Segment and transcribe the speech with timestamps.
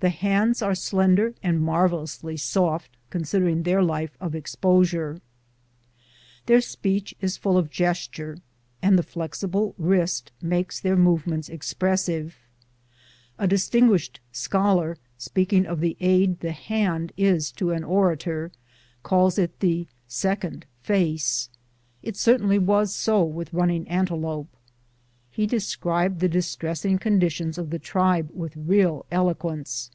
[0.00, 5.22] The hands are slender and marvellously soft consider ing their life of exposure.
[6.44, 8.36] Their speech is full of gest ure,
[8.82, 12.40] and the flexible wrist makes their movements ex 10* 226 BOOTS
[13.40, 14.18] AND SADDLES.
[14.20, 14.20] pressive.
[14.20, 18.52] A distinguislied scholar, speaking of the aid the hand is to an orator,
[19.02, 21.48] calls it the '^ second face."
[22.02, 24.48] It certainly was so with Running Antelope.
[25.30, 29.90] He described the distressing condition of the tribe with real eloquence.